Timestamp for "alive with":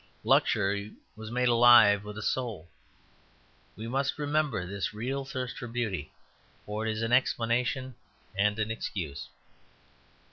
1.47-2.17